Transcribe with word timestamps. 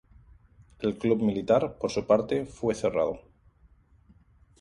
El 0.87 0.97
Club 0.97 1.21
Militar, 1.21 1.77
por 1.77 1.91
su 1.91 2.07
parte, 2.07 2.47
fue 2.47 2.73
cerrado. 2.73 3.19